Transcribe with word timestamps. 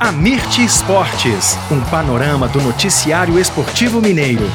a 0.00 0.10
Esportes, 0.64 1.58
um 1.70 1.78
panorama 1.82 2.48
do 2.48 2.58
noticiário 2.62 3.38
esportivo 3.38 4.00
mineiro. 4.00 4.46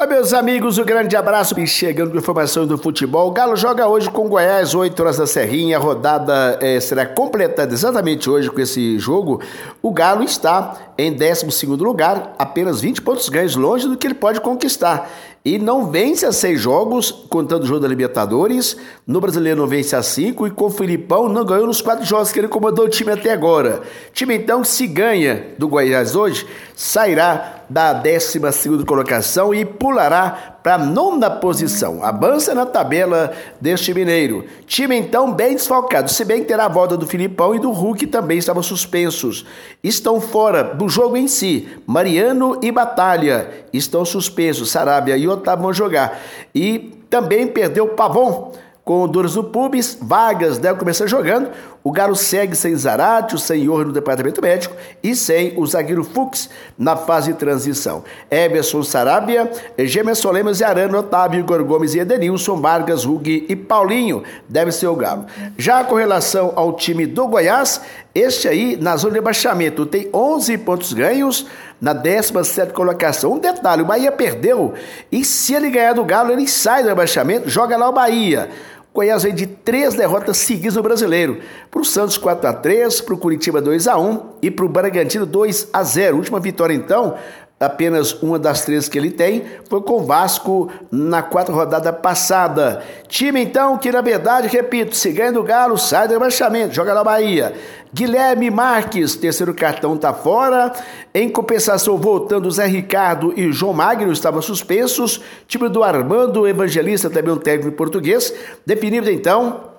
Oi, 0.00 0.06
meus 0.06 0.32
amigos, 0.32 0.78
um 0.78 0.82
grande 0.82 1.14
abraço 1.14 1.60
e 1.60 1.66
chegando 1.66 2.12
com 2.12 2.16
informações 2.16 2.66
do 2.66 2.78
futebol. 2.78 3.28
O 3.28 3.32
Galo 3.32 3.54
joga 3.54 3.86
hoje 3.86 4.08
com 4.08 4.30
Goiás, 4.30 4.74
8 4.74 4.98
horas 4.98 5.18
da 5.18 5.26
Serrinha. 5.26 5.76
A 5.76 5.78
rodada 5.78 6.58
é, 6.62 6.80
será 6.80 7.04
completada 7.04 7.74
exatamente 7.74 8.30
hoje 8.30 8.50
com 8.50 8.58
esse 8.62 8.98
jogo. 8.98 9.42
O 9.82 9.92
Galo 9.92 10.24
está 10.24 10.74
em 10.96 11.12
12 11.12 11.66
lugar, 11.66 12.34
apenas 12.38 12.80
20 12.80 13.02
pontos 13.02 13.28
ganhos, 13.28 13.56
longe 13.56 13.86
do 13.86 13.94
que 13.94 14.06
ele 14.06 14.14
pode 14.14 14.40
conquistar 14.40 15.06
e 15.44 15.58
não 15.58 15.90
vence 15.90 16.24
a 16.24 16.32
seis 16.32 16.60
jogos, 16.60 17.10
contando 17.10 17.64
o 17.64 17.66
jogo 17.66 17.80
da 17.80 17.88
Libertadores. 17.88 18.76
No 19.06 19.20
Brasileiro 19.20 19.60
não 19.60 19.66
vence 19.66 19.96
a 19.96 20.02
cinco 20.02 20.46
e 20.46 20.50
com 20.50 20.66
o 20.66 20.70
Filipão 20.70 21.28
não 21.28 21.44
ganhou 21.44 21.66
nos 21.66 21.80
quatro 21.80 22.06
jogos 22.06 22.32
que 22.32 22.38
ele 22.38 22.48
comandou 22.48 22.86
o 22.86 22.88
time 22.88 23.12
até 23.12 23.32
agora. 23.32 23.80
Time 24.14 24.34
então, 24.34 24.62
se 24.64 24.86
ganha 24.86 25.48
do 25.58 25.68
Goiás 25.68 26.14
hoje, 26.14 26.46
sairá 26.74 27.59
da 27.70 27.92
12 27.92 28.84
colocação 28.84 29.54
e 29.54 29.64
pulará 29.64 30.58
para 30.60 30.74
a 30.74 30.78
nona 30.78 31.30
posição. 31.30 32.04
Avança 32.04 32.52
na 32.52 32.66
tabela 32.66 33.32
deste 33.60 33.94
mineiro. 33.94 34.44
Time 34.66 34.96
então 34.96 35.32
bem 35.32 35.54
desfalcado, 35.54 36.10
se 36.10 36.24
bem 36.24 36.40
que 36.40 36.48
terá 36.48 36.64
a 36.64 36.68
volta 36.68 36.96
do 36.96 37.06
Filipão 37.06 37.54
e 37.54 37.60
do 37.60 37.70
Hulk 37.70 38.08
também 38.08 38.38
estavam 38.38 38.62
suspensos. 38.62 39.46
Estão 39.84 40.20
fora 40.20 40.64
do 40.64 40.88
jogo 40.88 41.16
em 41.16 41.28
si. 41.28 41.68
Mariano 41.86 42.58
e 42.60 42.72
Batalha 42.72 43.48
estão 43.72 44.04
suspensos. 44.04 44.70
Sarabia 44.70 45.16
e 45.16 45.28
Otávio 45.28 45.62
vão 45.62 45.72
jogar. 45.72 46.20
E 46.52 46.92
também 47.08 47.46
perdeu 47.46 47.86
Pavon 47.88 48.52
com 48.90 49.06
dores 49.06 49.36
no 49.36 49.44
pubis, 49.44 49.96
Vargas 50.02 50.58
deve 50.58 50.76
começar 50.76 51.06
jogando. 51.06 51.48
O 51.84 51.92
Galo 51.92 52.16
segue 52.16 52.56
sem 52.56 52.74
Zarate, 52.74 53.40
sem 53.40 53.62
Ior 53.62 53.86
no 53.86 53.92
departamento 53.92 54.42
médico 54.42 54.74
e 55.00 55.14
sem 55.14 55.54
o 55.56 55.64
zagueiro 55.64 56.02
Fux 56.02 56.50
na 56.76 56.96
fase 56.96 57.32
de 57.32 57.38
transição. 57.38 58.02
Everson 58.28 58.82
Sarabia, 58.82 59.48
Gemerson 59.78 60.32
Lemos 60.32 60.58
e 60.58 60.64
Arano, 60.64 60.98
Otávio, 60.98 61.38
Igor 61.38 61.64
Gomes 61.64 61.94
e 61.94 62.00
Edenilson, 62.00 62.60
Vargas, 62.60 63.04
Rugui 63.04 63.46
e 63.48 63.54
Paulinho 63.54 64.24
deve 64.48 64.72
ser 64.72 64.88
o 64.88 64.96
Galo. 64.96 65.24
Já 65.56 65.84
com 65.84 65.94
relação 65.94 66.52
ao 66.56 66.72
time 66.72 67.06
do 67.06 67.28
Goiás, 67.28 67.80
este 68.12 68.48
aí 68.48 68.76
na 68.76 68.96
zona 68.96 69.14
de 69.14 69.20
baixamento 69.20 69.86
tem 69.86 70.10
11 70.12 70.58
pontos 70.58 70.92
ganhos 70.92 71.46
na 71.80 71.92
17 71.92 72.72
colocação. 72.72 73.34
Um 73.34 73.38
detalhe, 73.38 73.82
o 73.82 73.86
Bahia 73.86 74.10
perdeu 74.10 74.74
e 75.12 75.24
se 75.24 75.54
ele 75.54 75.70
ganhar 75.70 75.92
do 75.92 76.04
Galo, 76.04 76.32
ele 76.32 76.48
sai 76.48 76.82
do 76.82 76.88
rebaixamento, 76.88 77.48
joga 77.48 77.76
lá 77.76 77.88
o 77.88 77.92
Bahia. 77.92 78.50
Goiás 78.92 79.22
vem 79.22 79.34
de 79.34 79.46
três 79.46 79.94
derrotas 79.94 80.36
seguidas 80.38 80.74
no 80.76 80.82
brasileiro. 80.82 81.38
Para 81.70 81.80
o 81.80 81.84
Santos 81.84 82.18
4 82.18 82.48
a 82.48 82.52
3 82.52 83.00
para 83.00 83.14
o 83.14 83.18
Curitiba 83.18 83.60
2 83.60 83.86
a 83.86 83.96
1 83.96 84.20
e 84.42 84.50
para 84.50 84.64
o 84.64 84.68
Bragantino 84.68 85.24
2 85.24 85.68
a 85.72 85.82
0 85.82 86.16
Última 86.16 86.40
vitória, 86.40 86.74
então, 86.74 87.16
apenas 87.60 88.14
uma 88.22 88.38
das 88.38 88.64
três 88.64 88.88
que 88.88 88.96
ele 88.96 89.10
tem, 89.10 89.44
foi 89.68 89.82
com 89.82 89.98
o 89.98 90.04
Vasco 90.06 90.70
na 90.90 91.22
quarta 91.22 91.52
rodada 91.52 91.92
passada. 91.92 92.82
Time, 93.06 93.42
então, 93.42 93.76
que 93.76 93.92
na 93.92 94.00
verdade, 94.00 94.48
repito, 94.48 94.96
se 94.96 95.12
ganha 95.12 95.30
do 95.30 95.42
Galo, 95.42 95.76
sai 95.76 96.08
do 96.08 96.14
rebaixamento, 96.14 96.74
joga 96.74 96.94
na 96.94 97.04
Bahia. 97.04 97.52
Guilherme 97.92 98.50
Marques, 98.50 99.14
terceiro 99.14 99.52
cartão 99.52 99.94
tá 99.94 100.14
fora. 100.14 100.72
Em 101.12 101.28
compensação, 101.28 101.98
voltando, 101.98 102.50
Zé 102.50 102.64
Ricardo 102.64 103.34
e 103.36 103.52
João 103.52 103.74
Magno 103.74 104.10
estavam 104.10 104.40
suspensos. 104.40 105.20
Time 105.46 105.68
do 105.68 105.82
Armando 105.82 106.48
Evangelista, 106.48 107.10
também 107.10 107.34
um 107.34 107.36
técnico 107.36 107.76
português. 107.76 108.32
Definido, 108.64 109.10
então, 109.10 109.69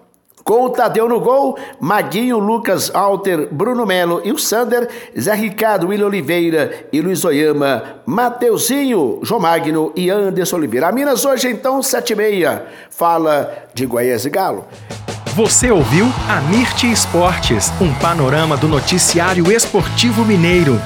com 0.51 0.65
o 0.65 0.69
Tadeu 0.69 1.07
no 1.07 1.17
gol, 1.17 1.57
Maguinho, 1.79 2.37
Lucas 2.37 2.93
Alter, 2.93 3.47
Bruno 3.49 3.85
Melo 3.85 4.21
e 4.25 4.33
o 4.33 4.37
Sander, 4.37 4.89
Zé 5.17 5.33
Ricardo, 5.33 5.87
William 5.87 6.07
Oliveira 6.07 6.87
e 6.91 6.99
Luiz 6.99 7.23
Oyama, 7.23 8.01
Mateuzinho, 8.05 9.21
João 9.23 9.39
Magno 9.39 9.93
e 9.95 10.09
Anderson 10.09 10.57
Oliveira. 10.57 10.89
A 10.89 10.91
Minas 10.91 11.23
hoje 11.23 11.47
então, 11.47 11.81
sete 11.81 12.11
e 12.11 12.15
meia, 12.17 12.65
fala 12.89 13.49
de 13.73 13.85
Goiás 13.85 14.25
e 14.25 14.29
Galo. 14.29 14.65
Você 15.37 15.71
ouviu 15.71 16.07
a 16.27 16.41
Mirti 16.41 16.91
Esportes, 16.91 17.71
um 17.79 17.93
panorama 17.93 18.57
do 18.57 18.67
noticiário 18.67 19.49
esportivo 19.49 20.25
mineiro. 20.25 20.77